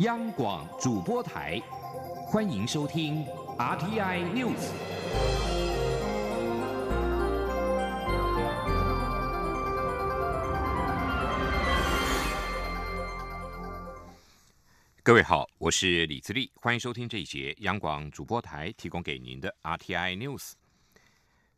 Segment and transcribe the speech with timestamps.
[0.00, 1.62] 央广主播台，
[2.26, 3.24] 欢迎收听
[3.56, 4.72] RTI News。
[15.00, 20.54] 各位好，我是李自立，欢迎收听这一节央广主播台提供给您的 RTI News。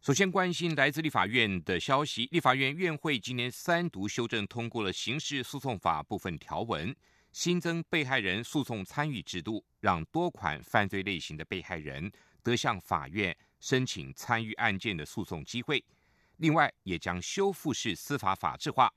[0.03, 6.95] 首先关心来自立法院的消息，立法院院会今年三读修正通过了刑事诉讼法部分条文。
[7.37, 12.11] 新增被害人诉讼参与制度，让多款犯罪类型的被害人
[12.43, 15.85] 得向法院申请参与案件的诉讼机会。
[16.39, 18.91] 另外，也将修复式司法法制化。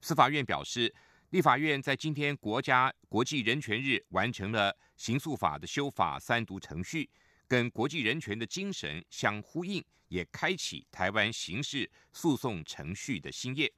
[0.00, 0.94] 司法院表示，
[1.30, 7.10] 立法院在今天国家国际人权日完成了刑诉法的修法三读程序，
[7.48, 13.72] 跟国际人权的精神相呼应，也开启台湾刑事诉讼程序的新页。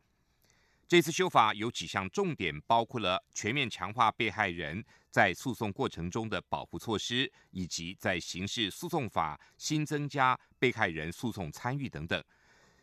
[0.89, 12.23] 这次修法有几项重点，包括了全面强化被害人在诉讼过程中的保护措施，以及在刑事诉讼法新增加被害人诉讼参与等等。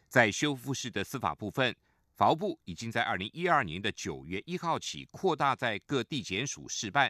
[0.10, 1.74] 在修复式的司法部分，
[2.14, 7.10] 法务部已经在二零一二年的九月一号起扩大在各地检署试办。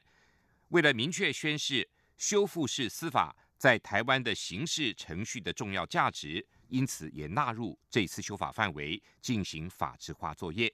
[0.69, 10.71] 为了明确宣示修复式司法在台湾的刑事程序的重要价值，因此也纳入这次修法范围，进行法制化作业。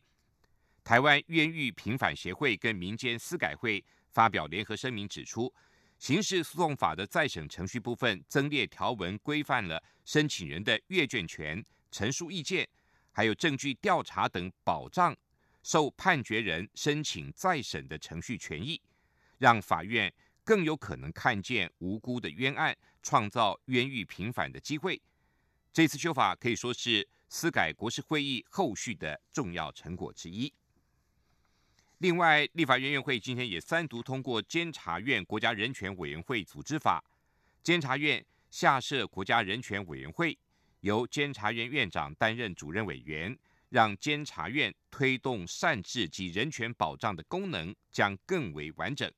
[0.90, 5.54] 台湾冤狱平反协会跟民间司改会发表联合声明，指出
[6.00, 12.68] 刑事诉讼法的再审程序部分增列条文，规范了申请人的阅卷权、陈述意见，
[13.12, 15.16] 还有证据调查等，保障
[15.62, 18.82] 受判决人申请再审的程序权益，
[19.38, 20.12] 让法院
[20.44, 25.00] 更有可能看见无辜的冤案，创造冤狱平反的机会。
[25.72, 30.52] 这次修法可以说是司改国事会议后续的重要成果之一。
[32.00, 37.04] 另外，立法院院会今天也三读通过《监察院国家人权委员会组织法》，
[37.62, 40.38] 监察院下设国家人权委员会，
[40.80, 49.12] 由监察院院长担任主任委员，让监察院推动善治及人权保障的功能将更为完整。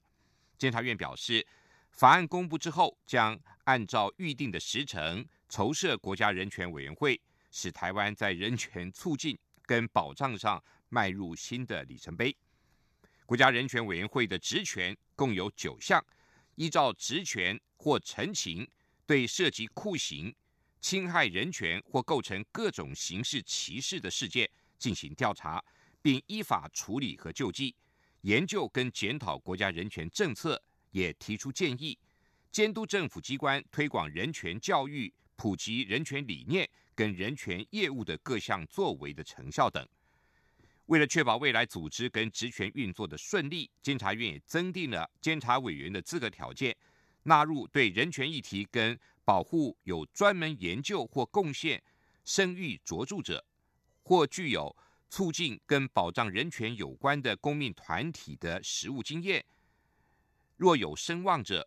[0.57, 1.45] 监察院表示，
[1.91, 7.21] 法案公布之后，将按照预定的时程筹设国家人权委员会，
[7.51, 9.37] 使台湾在人权促进
[9.67, 12.35] 跟保障上迈入新的里程碑。
[13.31, 16.05] 国家人权委员会的职权共有九项，
[16.55, 18.69] 依照职权或陈情，
[19.05, 20.35] 对涉及酷刑、
[20.81, 25.63] 侵害人权或构成各种刑事歧视的事件进行调查，
[26.01, 27.73] 并依法处理和救济；
[28.23, 31.97] 研究跟检讨国家人权政策，也提出建议；
[32.51, 39.87] 监督政府机关推广人权教育、普及人权理念跟人权业务的各项作为的成效等。
[40.91, 46.75] 为了确保未来组织跟职权运作的顺利，监察院也增订了监察委员的资格条件，
[47.23, 51.81] 纳入对人权议题跟保护有专门研究或贡献、
[52.25, 53.41] 声誉卓著者，
[54.03, 54.75] 或具有
[55.09, 59.45] 促进跟保障人权有关的公民团体的实务经验，
[60.57, 61.65] 若有声望者。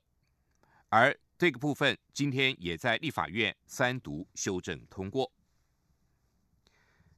[0.90, 5.32] 而这个部分今天也在立法院三读修正通过。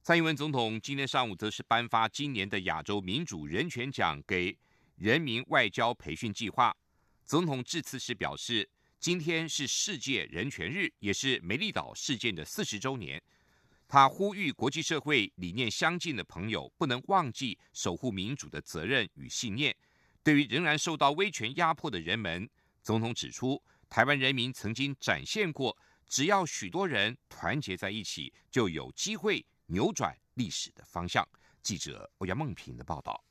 [0.07, 4.57] 蔡英文总统今天上午则是颁发今年的亚洲民主人权奖给
[4.95, 6.73] 人民外交培训计划。
[7.25, 8.69] 总统致辞时表示，
[9.01, 13.21] 今天是世界人权日，也是梅利岛事件的四十周年。
[13.85, 19.75] 他呼吁国际社会理念相近的朋友不能忘记守护民主的责任与信念。
[20.23, 22.49] 对于仍然受到威权压迫的人们，
[22.81, 29.45] 总统指出，台湾人民曾经展现过，只要许多人团结在一起，就有机会。
[29.67, 31.27] 扭转历史的方向。
[31.61, 33.26] 记者欧阳梦平的报道。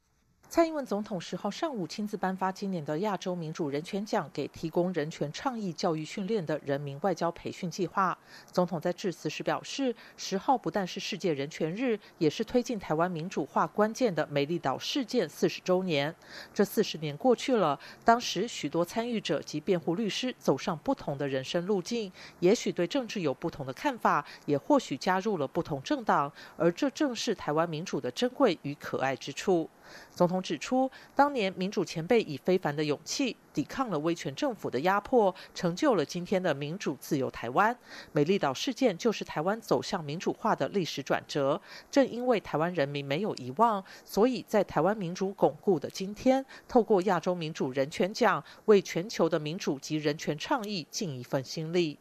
[0.49, 8.17] 蔡英文总统十号上午亲自颁发今年的亚洲民主人权奖给提供人权倡议教育训练的人民外交培训计划。
[8.53, 16.15] 总统在致辞时表示，十号不但是世界人权日，也是推进台湾民主化关键的美丽岛事件四十周年。
[16.55, 29.69] 这四十年过去了，当时许多参与者及辩护律师走上不同的人生路径，也许对政治有不同的看法，也或许加入了不同政党，而这正是台湾民主的珍贵与可爱之处。
[30.15, 37.77] 总统指出，当年民主前辈以非凡的勇气抵抗了威权政府的压迫，成就了今天的民主自由台湾。
[38.13, 41.61] 美丽岛事件就是台湾走向民主化的历史转折。
[41.91, 51.99] 正因为台湾人民没有遗忘，所以在台湾民主巩固的今天，透过亚洲民主人权奖，为全球的民主及人权倡议尽一份心力。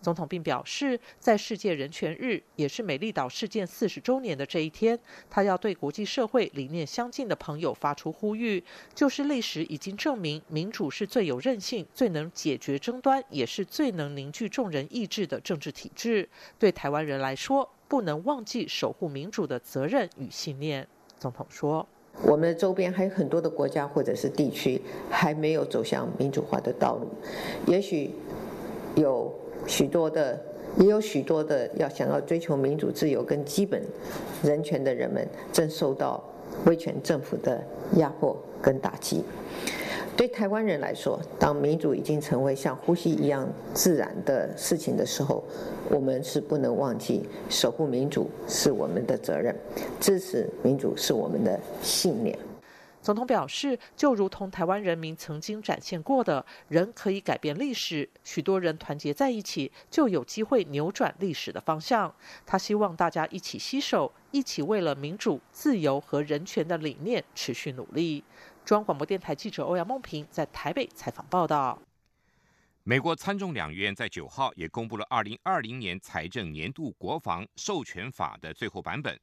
[0.00, 4.98] 总统并表示，在世界人权日，也是美丽岛事件四十周年的这一天，
[5.28, 8.62] 他要对国际社会理念相近的朋友发出呼吁：，
[8.94, 16.28] 就是历史已经证明，民主是最有韧性、最能解决争端，也是最能凝聚众人意志的政治体制。
[16.58, 20.86] 对台湾人来说，不能忘记守护民主的责任与信念。
[21.18, 21.86] 总统说
[22.22, 27.08] ：“我们周边还有很多的国家或者是地区还没有走向民主化的道路，
[27.66, 28.10] 也许
[28.94, 29.32] 有
[29.66, 30.38] 许多的，
[30.78, 33.82] 也有许多的要想要追求民主、自由跟基本
[34.42, 36.22] 人权的人们，正受到
[36.64, 37.62] 威权政府的
[37.94, 39.22] 压迫跟打击。”
[40.16, 45.44] 对台湾人来说，当民主已经成为像呼吸一样自然的事情的时候，
[45.90, 49.54] 我们是不能忘记守护民主是我们的责任，
[50.00, 52.38] 支持民主是我们的信念。
[53.06, 62.12] 总统表示，就如同台湾人民曾经展现过的，人可以改变历史，许多人团结在一起，就有机会扭转历史的方向。
[62.44, 68.24] 他希望大家一起携手，一起为了民主、自由和人权的理念持续努力。
[68.64, 71.80] 中央广播电台记者欧阳梦平在台北采访报道。
[72.82, 79.16] 美国参众两院在九号也公布了二零二零年财政年度国防授权法的最后版本。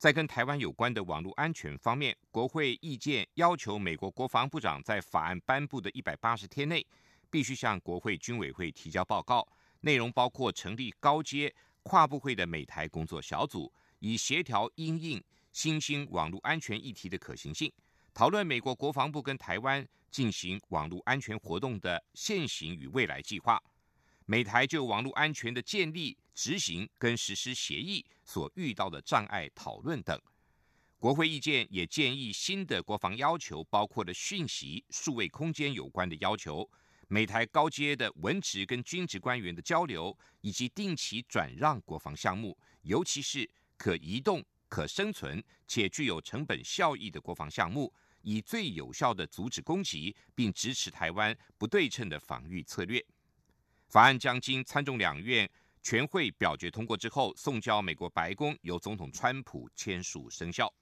[0.00, 6.82] 在跟台湾有关的网络安全方面，国会意见要求美国国防部长在法案颁布的一百八十天内，
[7.28, 9.46] 必须向国会军委会提交报告，
[9.80, 17.70] 内容包括成立高阶跨部会的美台工作小组，以协调因应新兴网络安全议题的可行性。
[18.14, 23.62] 讨论美国国防部跟台湾进行网络安全活动的现行与未来计划，
[24.24, 30.20] 美台就网络安全的建立、执行跟实施协议所遇到的障碍讨论等。
[30.98, 36.68] 国会意见也建议新的国防要求，包括了讯息、数位空间有关的要求，
[37.08, 44.44] 美台高阶的文职跟军职官员的交流，以及定期转让国防项目，尤其是可移动。
[44.68, 47.92] 可生存且具有成本效益的国防项目，
[48.22, 53.04] 以最有效的阻止攻击，并支持台湾不对称的防御策略。
[53.88, 55.50] 法案将经参众两院
[55.82, 60.72] 全会表决通过之后，送交美国白宫，由总统川普签署生效。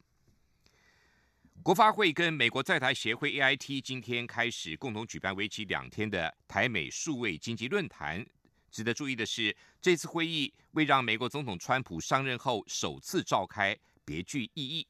[1.63, 8.25] 国发会跟美国在台协会 AIT 今天开始共同举办为期两天的台美数位经济论坛。
[8.71, 14.87] 值得注意的是，这次会议为让美国总统川普上任后首次召开，别具意义。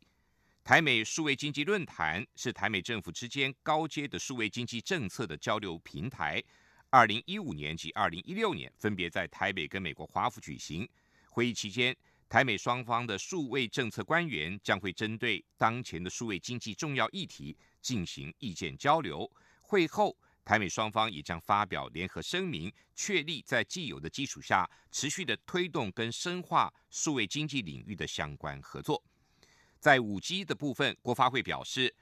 [0.62, 6.42] 台美数位经济论坛是台美政府之间高阶的数位经济政策的交流平台。
[6.90, 10.88] 二零一五年及二零一六年分别在台北跟美国华府举行。
[11.28, 11.94] 会议期间，
[12.28, 19.30] 台美双方的数位政策官员将会针对当前的数位经济重要议题进行意见交流。
[19.60, 20.16] 会后。
[20.44, 29.04] 台美双方也将发表联合声明，确立在既有的基础下，持续的推动跟深化数位经济领域的相关合作。
[29.78, 31.94] 在五 G 的部分，国发会表示，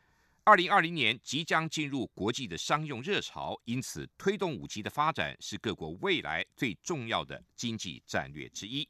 [0.47, 8.89] 二零二零年即将进入国际的商用热潮，因此推动五 G 的发展是各国未来最重要的经济战略之一。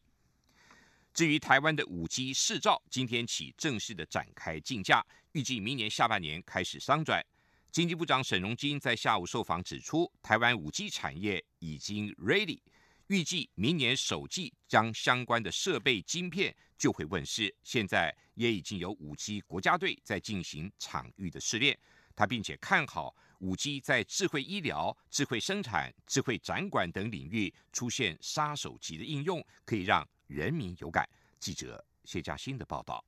[1.14, 7.24] 至于台湾的五 G 试照，今天起正式的展开竞价，预计明年下半年开始商转。
[7.72, 12.60] 经济部长沈荣金在下午受访指出，台湾五 G 产业已经 ready，
[13.08, 17.54] 预计明年首季将相关的设备晶片就会问世。
[17.62, 21.78] 现在也已经有五 G 国家队在进行场域的试炼。
[22.16, 31.08] 他并且看好五 G 在智慧医疗、智慧生产、智慧展馆等领域出现杀手级的应用，可以让人民有感。
[31.38, 33.04] 记者谢嘉欣的报道。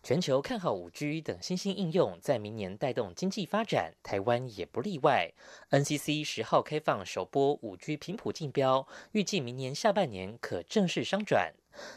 [0.00, 5.30] 全球看好五 G 等新兴应用，在明年带动经济发展，台湾也不例外。
[5.70, 11.52] NCC 十号开放首波五 G 频谱竞标，预计明年下半年可正式商转。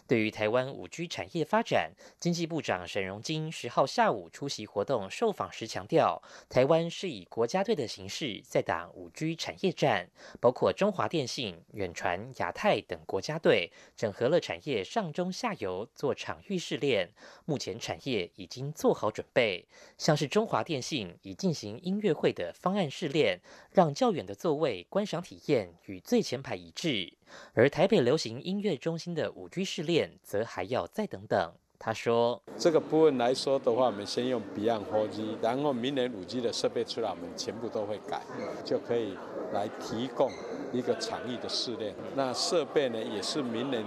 [0.07, 10.09] 对于台湾五 G 产业发展，经济部长沈荣金十号下午出席活动受访时强调，台湾是以国家队的形式在打五 G 产业战，
[10.39, 17.09] 包括中华电信、远传、亚太等国家队，整合了产业上中下游做场域试炼。
[17.45, 19.65] 目前产业已经做好准备，
[19.97, 23.39] 像是中华电信已进行音乐会的方案试炼，
[23.71, 27.13] 让较远的座位观赏体验与最前排一致。
[27.53, 31.53] 而台北流行音乐中心的五 G 试炼，则还要再等等。
[31.83, 38.21] 他说：“这个部分来说的话，我们先用 Beyond 4G，然后明年五 G 的设备出来，我们全部都会改，
[38.63, 39.17] 就可以
[39.51, 40.29] 来提供
[40.71, 41.95] 一个场域的试炼。
[42.15, 43.83] 那设备呢，也是明年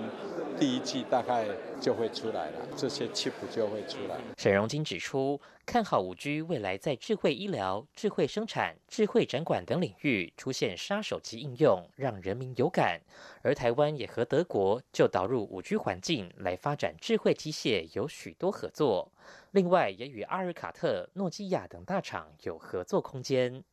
[0.58, 1.46] 第一季大概
[1.80, 4.16] 就会出来了，这些 chip 就会出来。
[4.36, 13.00] 沈荣金指出，看好五 G 未来在智慧医疗、智慧生产、智慧展馆等领域出现杀手级应用，让人民有感。
[13.42, 19.10] 而台湾也和德国就导入五 G 环境来发展智慧机械有许多合作。
[19.50, 23.64] 另外，也与阿尔卡特、诺基亚等大厂有合作空间。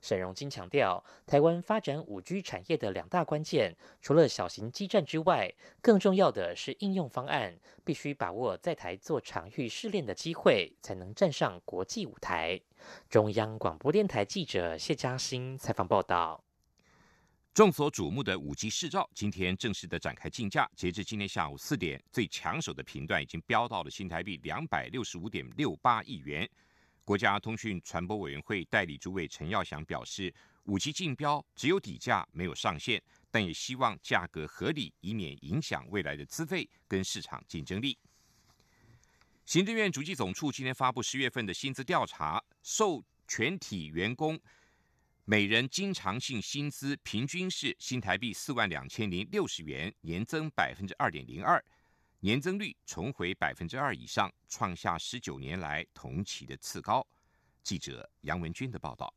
[0.00, 12.60] 沈荣金强调，台湾发展五 G 产业的两大关键，除了小型基站之外，更重要的是应用方案，必须把握在台做场域试炼的机会，才能站上国际舞台。
[13.08, 16.42] 中央广播电台记者谢嘉欣采访报道。
[17.54, 26.46] 众所瞩目的五 G 试照今天正式的展开竞价，截至今天下午四点，最抢手的频段已经飙到了新台币两百六十五点六八亿元。
[27.06, 30.34] 国家通讯传播委员会代理主委陈耀祥表示，
[30.64, 37.96] 五 G 竞标只有底价没有上限，但也希望价格合理，以免影响未来的资费跟市场竞争力。
[39.44, 44.36] 行政院主计总处今天发布十月份的薪资调查，受全体员工
[45.24, 51.64] 每人经常性薪资平均是新台币四万两千零六十元，年增百分之二点零二。
[52.20, 57.06] 年增率重回百分之二以上，创下十九年来同期的次高。
[57.62, 59.12] 记者杨文军的报道。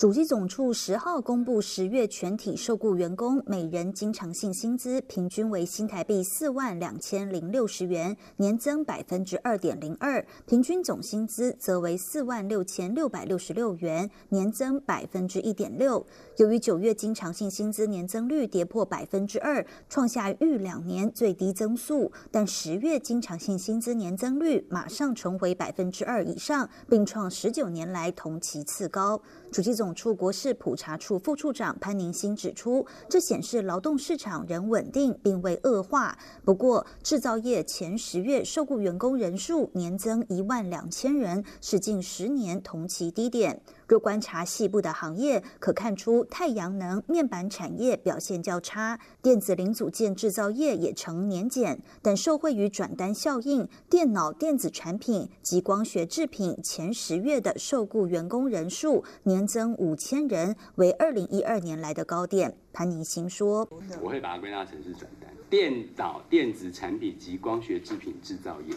[0.00, 16.06] 主机总处十号公布十月全体受雇员工每人经常性薪资平均为新台币四万两千零六十元，年增百分之二点零二，平均总薪资则为四万六千六百六十六元，年增百分之一点六。
[16.38, 29.20] 由于九月经常性薪资年增率跌破百分之二，创下逾两年最低增速，但十月经常性薪资年增率马上重回百分之二以上，并创十九年来同期次高。
[29.52, 36.16] 主机总处国事普查处副处长潘宁新指出，这显示劳动市场仍稳定，并未恶化。
[36.44, 43.60] 不过，制造业前十月受雇员工人数年增一万两千人，是近十年同期低点。
[43.90, 51.76] 若观察细部的行业，可看出太阳能面板产业表现较差，电子零组件制造业也呈年减。
[52.00, 62.56] 但受惠于转单效应，电脑电子产品及光学制品前十月的受雇员工人数年增五千人，为二零一二年来的高点。
[62.72, 63.68] 潘宁新说
[64.00, 68.76] ：“我会把它归纳成是转单，电脑电子产品及光学制品制造业。”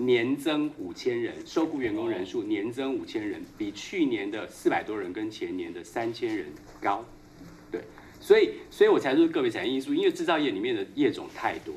[0.00, 6.46] 年增五千人，受雇员工人数年增五千人，比去年的四百多人跟前年的三千人
[6.80, 7.04] 高。
[7.68, 7.82] 对，
[8.20, 11.74] 所以，所以我才说个别产业因素，因为制造业里面的业种太多，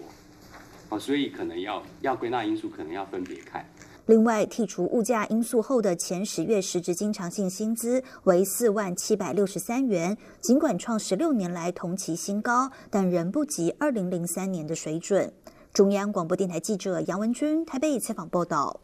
[0.90, 3.66] 哦，所以可能要要归纳因素，可能要分别看。
[4.06, 15.34] 另外，剔除物价因素后的前十月实质经常性薪资为四万七百六十三元，尽管创十六年来同期新高，但仍不及二零零三年的水准。
[15.74, 18.82] 中央广播电台记者杨文君台北采访报道：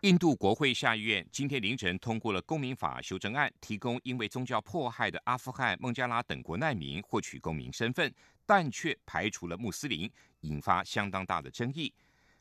[0.00, 8.12] 印度国会下议院今天凌晨通过了公民法修正案，提供因为宗教迫害的阿富汗、孟加拉等国难民获取公民身份，
[8.44, 11.94] 但却排除了穆斯林，引发相当大的争议。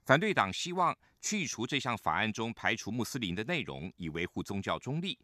[0.05, 5.15] 反对党希望去除这项法案中排除穆斯林的内容，以维护宗教中立，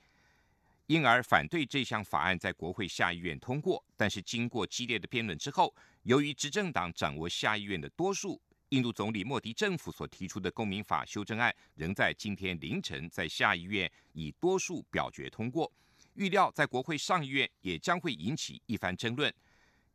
[0.87, 3.83] 因而反对这项法案在国会下议院通过。
[3.95, 15.71] 但是经过激烈的辩论之后，由于执政党掌握下议院的多数，印度总理莫迪政府所提出的公民法修正案仍在今天凌晨在下议院以多数表决通过。
[16.15, 19.33] 预料在国会上议院也将会引起一番争论。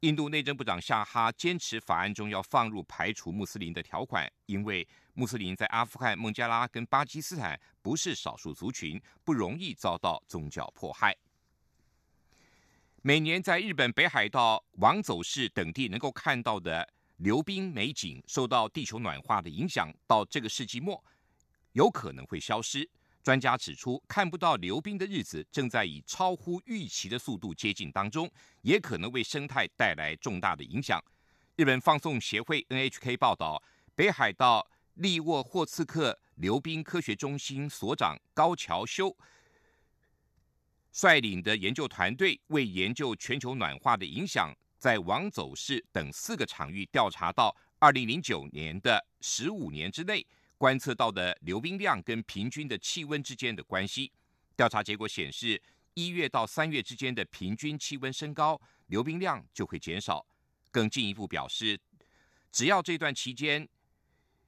[0.02, 11.16] 印度内政部长夏哈坚持法案中要放入排除穆斯林的条款，因为穆斯林在阿富汗、孟加拉跟巴基斯坦不是少数族群，不容易遭到宗教迫害。
[13.00, 21.00] 每年在日本北海道王走市等地能够看到的流冰美景，受到地球暖化的影响，到这个世纪末
[21.74, 22.90] 有可能会消失。
[23.22, 28.28] 专家指出，看不到流冰的日子正在以超乎预期的速度接近当中，
[28.62, 31.00] 也可能为生态带来重大的影响。
[31.54, 33.62] 日本放送协会 NHK 报道，
[33.94, 39.16] 北海道利沃霍茨克流冰科学中心所长高桥修。
[40.90, 50.26] 率领的研究团队为研究全球暖化的影响，在王走市等四个场域调查到，二零零九年的十五年之内
[50.62, 54.12] 观测到的流冰量跟平均的气温之间的关系。
[54.56, 55.60] 调查结果显示，
[55.94, 60.24] 一月到三月之间的平均气温升高，流冰量就会减少。
[60.70, 61.76] 更进一步表示，
[62.52, 63.68] 只要这段期间。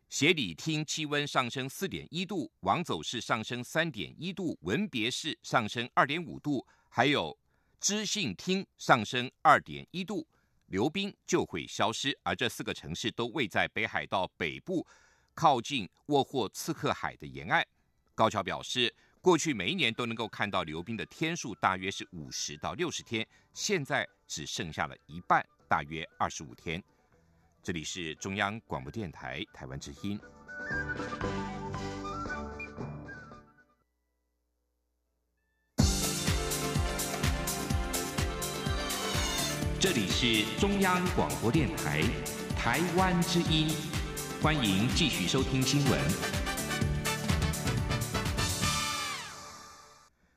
[0.09, 7.37] 协理厅气温上升四点一度，王走市上升三点一度，文别市上升二点五度，还有
[7.81, 10.25] 知信厅上升二点一度，
[10.67, 12.17] 流冰就会消失。
[12.23, 14.87] 而这四个城市都位在北海道北部，
[15.35, 17.67] 靠近沃霍茨克海的沿岸。
[18.15, 26.83] 高桥表示，过去每一年都能够看到流冰的天数大约是五十到六十天，现在只剩下了一半，大约二十五天。
[27.63, 30.21] 这里是中央广播电台台湾之音。
[39.81, 42.03] 这里是中央广播电台
[42.57, 43.69] 台湾之音，
[44.45, 45.99] 欢迎继续收听新闻。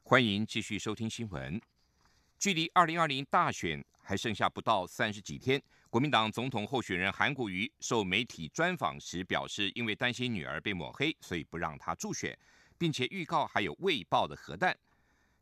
[0.02, 1.62] 欢迎继续收听新闻。
[2.40, 12.34] 距离二零二零大选还剩下不到三十几天，国民党总统候选人韩国瑜受媒体专访时表示，因为担心女儿被抹黑，所以不让她助选，
[12.78, 14.74] 并且预告还有未爆的核弹。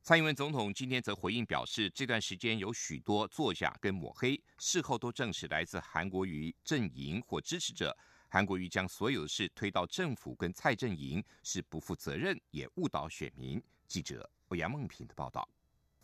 [0.02, 7.96] 蔡英文总统今天则回应表示，这段时间有许多作假跟抹黑，事后都证实来自韩国瑜阵营或支持者。
[8.36, 13.64] 韩国瑜将所有的事推到政府跟蔡阵营，是不负责任，也误导选民。
[13.88, 15.48] 记者欧阳梦平的报道。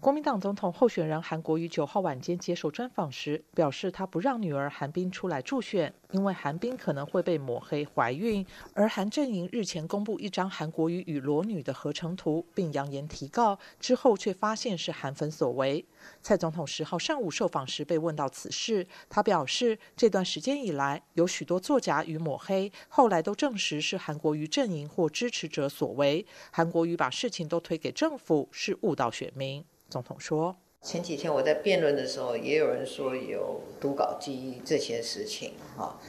[0.02, 8.44] 国民党总统候选人韩国瑜九号晚间接受专访时表示，他不让女儿韩冰出来助选，因为韩冰可能会被抹黑怀孕。
[8.74, 15.86] 而韩阵营日前公布一张韩国瑜与裸女的合成图，并扬言提告，之后却发现是韩粉所为。
[16.24, 26.26] 蔡总统十号上午受访时被问到此事，他表示，这段时间以来有许多作假与抹黑，后来都证实是韩国瑜阵营或支持者所为。
[26.52, 29.64] 韩国瑜把事情都推给政府，是误导选民。
[29.92, 36.00] 总统说：“前几天我在辩论的时候，也有人说有读稿机这些事情，哈。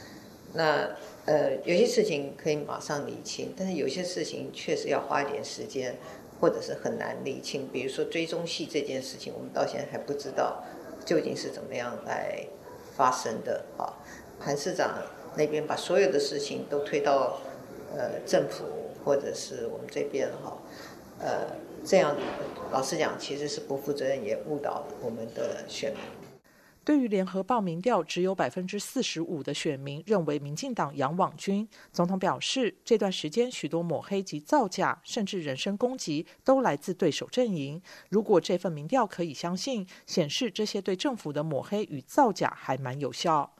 [0.53, 0.89] 那
[1.25, 5.97] 呃，有些事情可以马上理清，但是有些事情确实要花一点时间，
[6.39, 7.67] 或者是很难理清。
[7.73, 10.63] 比如说追踪系这件事情，我们到现在还不知道
[11.05, 12.47] 究竟是怎么样来
[12.95, 13.65] 发生的。
[13.77, 13.91] 啊，
[14.39, 15.03] 韩市长
[15.35, 17.41] 那边把所有的事情都推到
[17.93, 18.63] 呃政府
[19.03, 20.57] 或者是我们这边，哈，
[21.19, 22.15] 呃。”这样，
[22.71, 25.99] 老实讲，其实是不负责任，也误导我们的选民。
[26.85, 37.81] 对于联合报民调只有百分之四十五的选民认为民进党杨网军，总统表示，这段时间许多抹黑及造假，甚至人身攻击，都来自对手阵营。
[38.09, 43.53] 如果这份民调可以相信，显示这些对政府的抹黑与造假还蛮有效。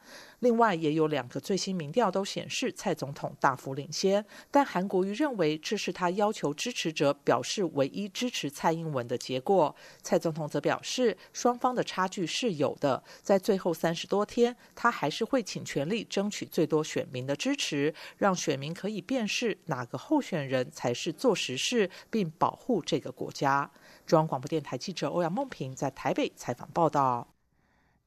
[0.43, 9.73] 另外，也有两个最新民调都显示蔡总统大幅领先，但韩国瑜认为这是他要求支持者表示唯一支持蔡英文的结果。
[10.01, 23.71] 蔡总统则表示，双方的差距是有的，在最后三十多天，他还是会尽全力争取最多选民的支持，让选民可以辨识哪个候选人才是做实事并保护这个国家。
[24.05, 27.32] 中央广播电台记者欧阳梦平在台北采访报道。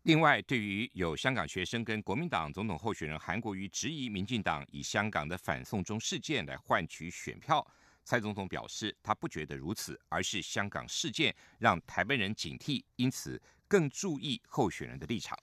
[0.07, 7.67] 另外，对于有香港学生跟国民党总统候选人韩国瑜质疑民进党以香港的反送中事件来换取选票，
[8.05, 15.37] 蔡总统表示，他不觉得如此，而是香港事件让台湾人警惕，因此更注意候选人的立场。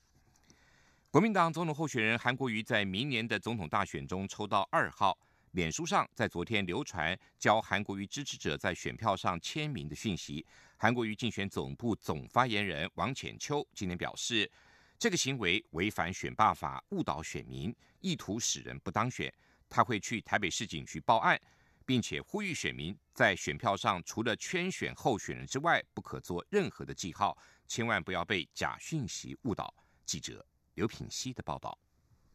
[1.12, 5.18] 国民党总统候选人韩国瑜在明年的总统大选中抽到二号。
[5.54, 10.44] 脸书上在昨天流传教韩国瑜支持者在选票上签名的讯息。
[10.78, 14.52] 韩国瑜竞选总部总发言人王浅秋今天表示，
[14.98, 19.32] 这个行为违反选罢法，误导选民，意图使人不当选。
[19.70, 21.40] 他会去台北市警局报案，
[21.86, 27.38] 并且呼吁选民在选票上除了圈选候选人之外，不可做任何的记号，
[27.68, 29.72] 千万不要被假讯息误导。
[30.04, 31.78] 记者刘品希的报道。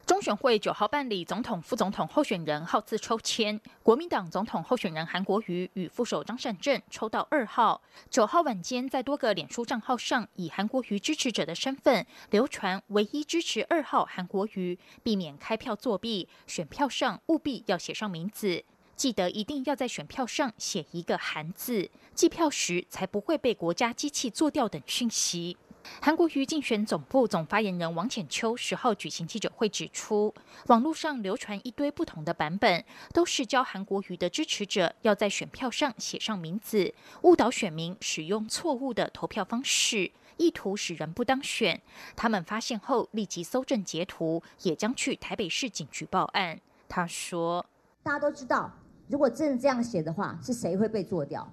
[0.08, 7.82] 中选会九号办理总统、副总统候选人号次抽签，国民党总统候选人韩国瑜与副手张善政抽到二号。
[8.08, 18.64] 九号晚间，在多个脸书账号上，以韩国瑜支持者的身份流传唯一支持二号韩国瑜，避免开票作弊，选票上务必要写上名字，
[18.96, 25.58] 记得一定要在选票上写一个韩字，计票时才不会被国家机器做掉等讯息。
[26.00, 30.32] 韩国瑜竞选总部总发言人王浅秋十号举行记者会指出，
[30.66, 41.80] 网络上流传一堆不同的版本，都是教韩国瑜的支持者要在选票上写上名字，误导选民使用错误的投票方式，意图使人不当选。
[42.14, 46.60] 他们发现后立即搜证截图，也将去台北市警局报案。
[46.88, 47.66] 他说
[48.02, 48.72] ：“大家都知道，
[49.08, 51.46] 如果真的这样写的话，是谁会被做掉？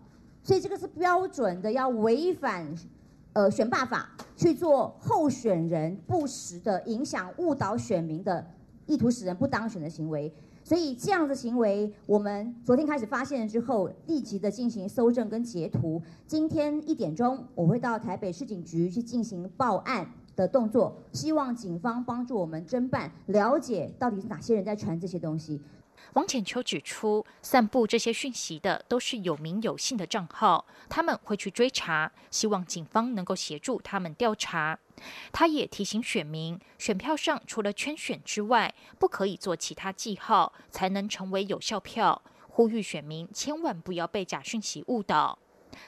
[0.44, 2.74] 所以这个是标准的，要违反。”
[3.36, 8.48] 呃，选罢法去做候选人不实的影响、误导选民的
[8.86, 10.34] 意图，使人不当选的行为。
[10.64, 16.02] 所以这样的行为，我们昨天开始发现了之后，立即的进行搜证跟截图。
[16.26, 20.08] 今天一点钟，我会到台北市警局去进行报案。
[20.36, 25.62] 的动作，希望警方帮助我们侦办，了解到底是哪些人在传这些东西。
[26.14, 34.80] 王浅秋指出，散布这些讯息的都是有名有姓的账号，他们会去追查，希望警方能够协助他们调查。
[35.32, 42.22] 他也提醒选民，选票上除了圈选之外，不可以做其他记号，才能成为有效票。
[42.48, 45.38] 呼吁选民千万不要被假讯息误导。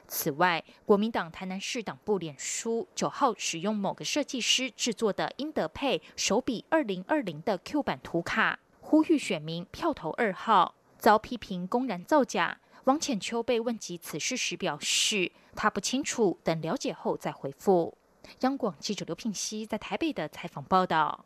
[0.05, 8.59] 此外，国民党台南市党部脸书九号使用某个设计师制作的英德佩手笔二零二零的 Q 版图卡。
[8.89, 12.57] 呼吁选民票投二号，遭批评公然造假。
[12.85, 17.97] 王浅秋被问及此事时表示，他不清楚，等了解后再回复。
[18.39, 21.25] 央广记者刘聘熙在台北的采访报道。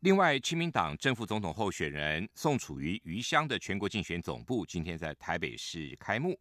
[0.00, 6.38] 另外，亲民党正副总统候选人宋楚瑜余乡的全国竞选总部今天在台北市开幕，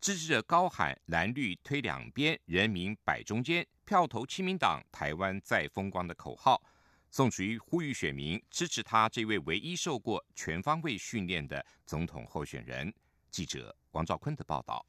[0.00, 6.60] 支持者高喊“蓝绿推两边，人民摆中间，票投亲民党，台湾再风光”的口号。
[7.10, 12.92] 宋楚瑜呼吁选民支持他这位唯一受过全方位训练的总统候选人。
[13.30, 14.84] 记者王兆坤的报道。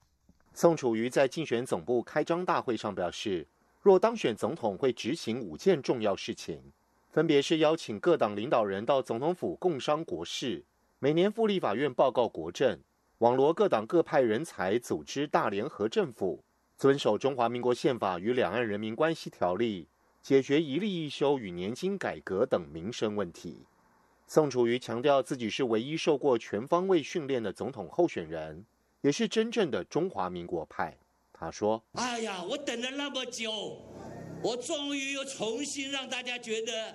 [0.54, 3.48] 宋楚瑜在竞选总部开张大会上表示，
[3.82, 6.62] 若当选总统，会执行五件重要事情，
[7.10, 10.66] 分别是邀请各党领导人到总统府共商国事，
[11.00, 12.78] 每年赴立法院报告国政，
[13.20, 16.44] 网罗各党各派人才，组织大联合政府，
[16.78, 19.88] 遵守中华民国宪法与两岸人民关系条例。
[20.22, 23.66] 解决一例一休与年金改革等民生问题。
[24.28, 28.64] 宋楚瑜强调自己是唯一受过全方位训练的总统候选人，
[29.02, 30.96] 也是真正的中华民国派。
[31.34, 33.52] 他说：“哎呀，我等了那么久，
[34.44, 36.94] 我终于又重新让大家觉得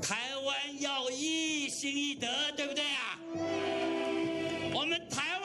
[0.00, 3.18] 台湾要一心一德，对不对啊？
[4.72, 5.39] 我们台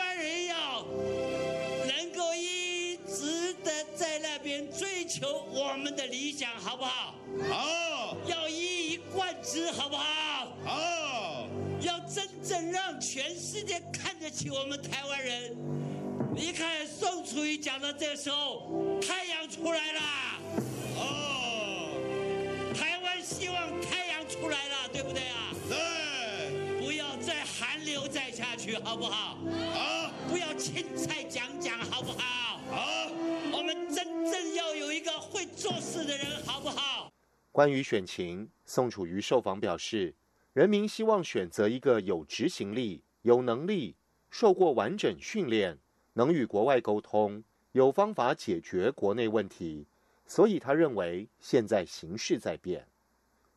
[5.05, 7.13] 追求我们的理想，好不好？
[7.47, 10.47] 好，要一以贯之，好不好？
[10.65, 11.47] 好，
[11.81, 15.55] 要真正让全世界看得起我们台湾人。
[16.35, 20.01] 你看宋楚瑜讲到这个时候，太阳出来了。
[20.97, 25.53] 哦，台湾希望太阳出来了，对不对啊？
[28.15, 29.37] 再下去，好不好？
[29.73, 32.61] 好，不要青菜讲讲，好不好？
[32.71, 33.11] 好。
[33.51, 37.11] 我们真正要有一个会做事的人，好不好？
[37.51, 40.13] 关于选情，宋楚瑜受访表示，
[40.53, 43.97] 人民希望选择一个有执行力、有能力、
[44.31, 45.77] 受过完整训练、
[46.13, 49.85] 能与国外沟通、有方法解决国内问题。
[50.25, 52.87] 所以他认为，现在形势在变。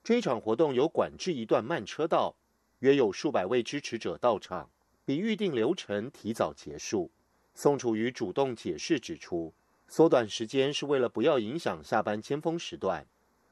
[0.03, 2.35] 这场活动有管制一段慢车道，
[2.81, 4.71] 约有数百位支持者到场，
[5.05, 7.11] 比预定流程提早结束。
[7.55, 9.53] 宋楚瑜主动解释指出。
[9.91, 13.07] 缩短时间是为了不要影响下班尖峰时段，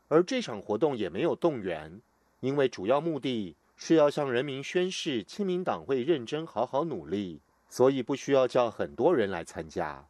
[0.08, 2.02] 而这场活动也没有动员，
[2.40, 10.06] 因为主要目的是要向人民宣示亲民党会认真好好努力，所以不需要叫很多人来参加。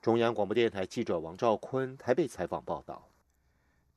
[0.00, 3.07] 中央广播电台记者王兆坤台北采访报道。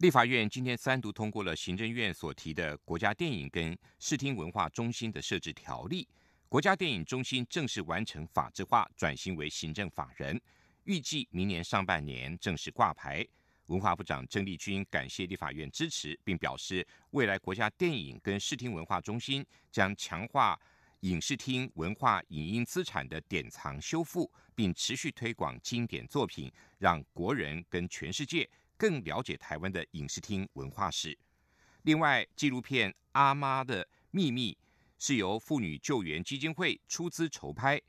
[0.02, 6.08] 立法院今天三读通过了行政院所提的国家电影跟视听文化中心的设置条例，
[6.50, 10.42] 国家电影中心正式完成法制化，转型为行政法人。
[10.86, 13.24] 预计明年上半年正式挂牌。
[13.68, 20.60] 文化部长郑丽君感谢立法院支持，并表示，未来国家电影跟视听文化中心将强化
[21.02, 28.50] 影视厅文化影音资产的典藏修复，并持续推广经典作品，让国人跟全世界
[28.82, 31.16] 更了解台湾的影视厅文化史。
[31.84, 34.54] 另外，纪录片《阿妈的秘密》
[34.98, 37.80] 是由妇女救援基金会出资筹拍，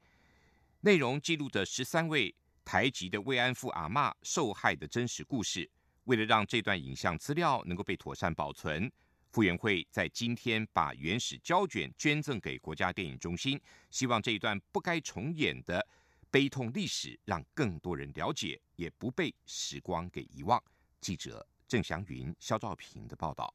[0.82, 2.34] 内容记录的十三位。
[2.62, 5.68] 台籍的慰安妇阿嬷受害的真实故事，
[6.04, 8.92] 为了让这段影像资料能够被妥善保存，
[9.30, 13.58] 傅园慧在今天把原始胶卷捐赠给国家电影中心，
[13.90, 15.84] 希望这一段不该重演的
[16.30, 20.62] 悲痛历史让更多人了解，也不被时光给遗忘。
[21.02, 23.52] 记者郑祥云、肖兆平的报道。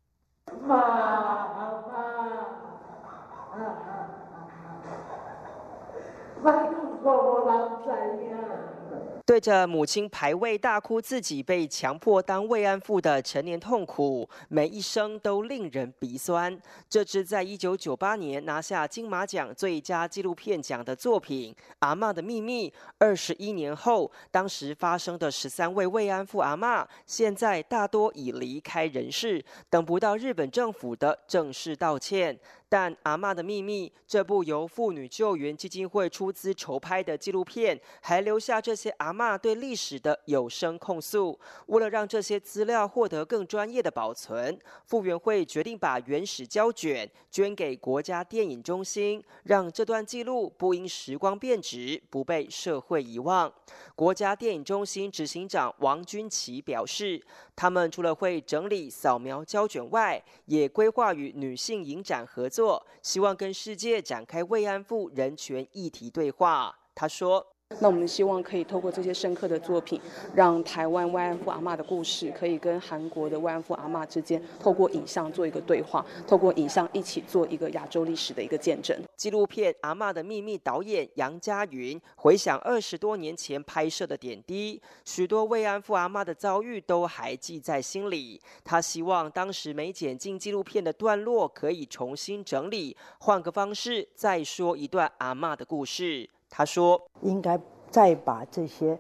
[9.28, 16.58] 对着母亲排位大哭，自己被强迫当慰安妇的成年痛苦，每一声都令人鼻酸。
[16.90, 32.40] 这支在一九九八年拿下金马奖最佳纪录片奖的作品《阿妈的秘密》，二十一年后，当时发生的十三位慰安妇阿妈，现在大多已离开人世，等不到日本政府的正式道歉。
[32.70, 41.40] 但《阿妈的秘密》这部由妇女救援基金会出资筹拍的纪录片，还留下这些阿妈对历史的有声控诉。
[41.68, 53.52] 为了让这些资料获得更专业的保存，傅园会决定把原始胶卷捐给国家电影中心，让这段记录不因时光变质，不被社会遗忘。
[53.96, 57.22] 国家电影中心执行长王君奇表示，
[57.56, 62.57] 他们除了会整理扫描胶卷外，也规划与女性影展合作。
[62.58, 66.76] 做希望跟世界展开慰安妇人权议题对话。
[66.96, 67.57] 他说。
[67.80, 70.02] 那我们希望可以透过这些深刻的作品，
[70.34, 78.98] 让台湾慰安妇阿妈的故事可以跟韩国的慰安妇阿妈之间透过影像做一个对话，透过影像一起做一个亚洲历史的一个见证。
[79.16, 88.42] 纪录片《阿妈的秘密》导演杨家云回想二十多年前拍摄的点滴，许多慰安妇阿妈的遭遇都还记在心里。
[88.64, 96.28] 他希望当时没剪进纪录片的段落可以重新整理，换个方式再说一段阿妈的故事。
[96.50, 98.98] 他说：“应该再把这些，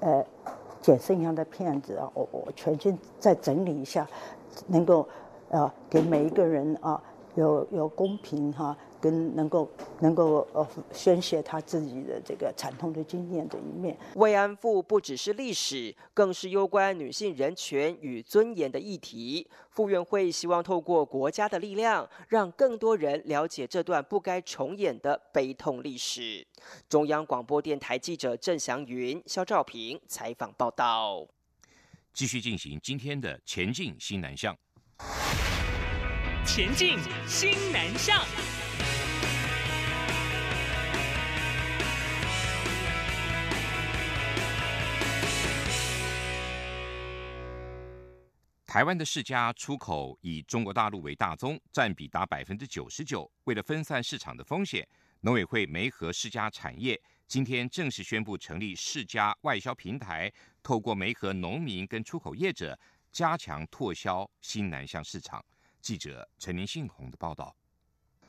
[0.00, 0.24] 呃，
[0.80, 4.06] 捡剩下的片子啊，我我全新再整理一下，
[4.66, 5.08] 能够，
[5.48, 7.02] 呃，给每一个人啊，
[7.34, 13.96] 有有公平哈。”跟能够能够呃宣泄他自己的这个惨痛的经验的一面。
[14.14, 19.48] 慰安妇不只是历史，更是攸关女性人权与尊严的议题。
[19.70, 26.46] 傅园会希望透过国家的力量，让更多人了解这段不该重演的悲痛历史。
[26.88, 31.26] 中央广播电台记者郑祥云、肖兆平采访报道。
[32.12, 34.54] 继续进行今天的前进新南向。
[36.44, 38.20] 前进新南向。
[48.70, 53.28] 台湾的世家出口以中国大陆为大宗，占比达百分之九十九。
[53.42, 54.88] 为了分散市场的风险，
[55.22, 62.78] 农委会梅河世家产业今天正式宣布成立世家外销平台，透过梅河农民跟出口业者
[63.10, 65.44] 加强拓销新南向市场。
[65.80, 67.52] 记者陈林信宏的报道。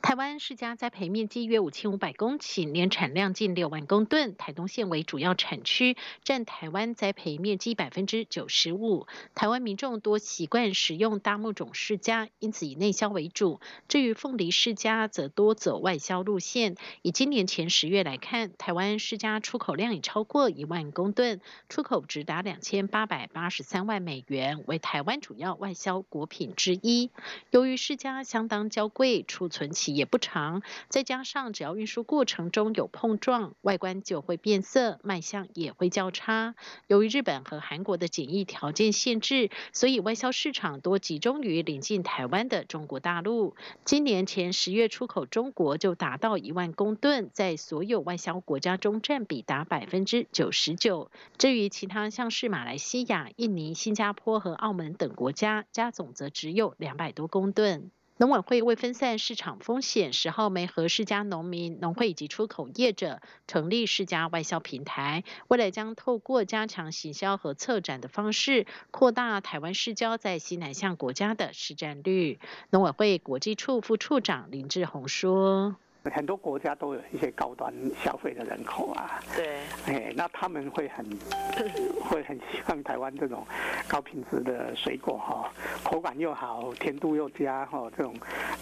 [0.02, 4.36] 台湾世家栽培面积约五千五百公顷，年产量近六万公吨。
[4.36, 9.06] 台东县为主要产区，占台湾栽培面积百分之九十五。
[9.36, 13.60] 台湾民众多习惯使用大木种世家，因此以内销为主。
[13.86, 16.74] 至于凤梨世家，则多走外销路线。
[17.02, 27.10] 以今年前十月来看，台湾世家出口量已超过一万公吨，出口值达两千八百八十三万美元，为台湾主要外销果品之一。
[27.52, 36.54] 由于世家相当娇贵，储存期也不长，再加上只要运输过程中有碰撞，外观就会变色，卖相也会较差。
[36.86, 43.54] 由于日本和韩国的检疫条件限制，所以外销市场多集中于临近台湾的中国大陆。
[43.84, 51.10] 今年前十月出口中国就达到一万公吨，在所有外销国家中占比达百分之九十九。
[51.38, 57.90] 至于其他像是马来西亚、印尼、新加坡和澳门等国家，加总则只有两百多公吨。
[58.22, 72.38] 农委会为分散市场风险，十号梅和世家农民、农会以及出口业者成立世家外销平台，未来将透过加强行销和策展的方式，扩大台湾市郊在西南向国家的市占率。
[72.70, 75.74] 农委会国际处副处长林志宏说。
[76.10, 81.06] 很多国家都有一些高端消费的人口啊，对，哎，那他们会很
[82.02, 83.46] 会很希望台湾这种
[83.88, 85.52] 高品质的水果哈，
[85.84, 88.14] 口感又好，甜度又佳哈，这种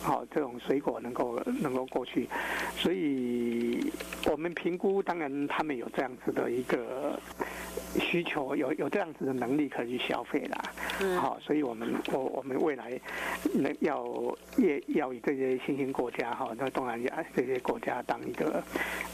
[0.03, 2.29] 好这种水果能够能够过去，
[2.77, 3.91] 所以
[4.31, 7.19] 我们评估，当然他们有这样子的一个
[7.99, 10.63] 需求，有有这样子的能力可以去消费啦，
[11.19, 13.01] 好，所以我们我我们未来
[13.55, 14.07] 能要
[14.57, 17.25] 也要以这些新兴国家哈，那东南亚。
[17.35, 18.63] 这些国家当一个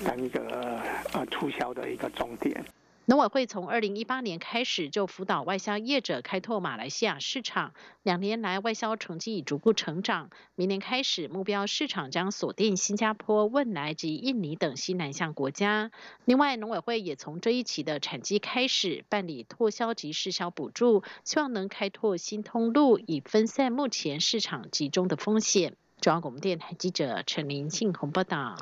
[0.05, 0.81] 当一个
[1.13, 2.65] 呃促销的一个重点。
[3.09, 10.31] 农委会从二零一八年开始就辅导外销业者开拓马来西亚市场，两年来外销成绩已逐步成长。
[10.57, 15.93] 明年开始，目标市场将锁定新加坡、汶莱及印尼等西南向国家。
[16.25, 25.77] 另外，农委会也从这一期的产季开始办理拓销及试销补助，希望能开拓新通路，以分散目前市场集中的风险。
[26.01, 28.57] 中央广播电台记者陈林信宏报道：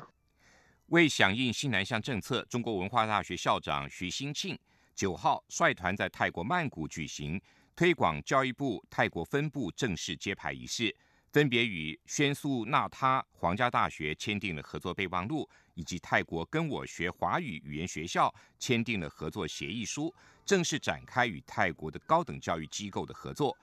[0.87, 4.57] 为响应新南向政策，中国文化大学校长徐新庆
[4.93, 7.41] 九号率团在泰国曼谷举行
[7.75, 10.95] 推广教育部泰国分部正式揭牌仪式，
[11.31, 20.13] 分别与宣素纳他皇家大学签订了合作备忘录，以及泰国跟我学华语语言学校签订了合作协议书，
[20.45, 23.57] 正式展开与泰国的高等教育机构的合作。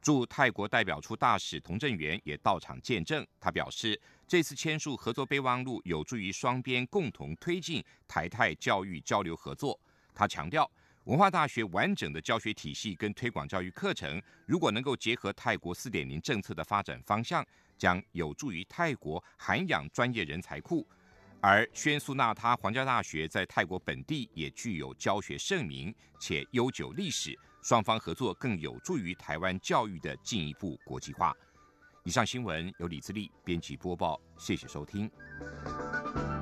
[0.00, 3.24] 驻泰国代表处大使童振源也到场见证。
[3.38, 4.00] 他表示，
[4.32, 9.78] 这次签署合作备忘录有助于双边共同推进台泰教育交流合作。
[10.14, 10.66] 他强调，
[11.04, 20.88] 文化大学完整的教学体系跟推广教育课程，如果能够结合泰国四点零政策的发展方向，将有助于泰国涵养专业人才库。
[21.42, 27.38] 而宣苏纳他皇家大学在泰国本地也具有教学盛名且悠久历史。
[27.60, 31.36] 双方合作更有助于台湾教育的进一步国际化。
[32.04, 35.08] 以上新闻由李自力编辑播报，谢谢收听。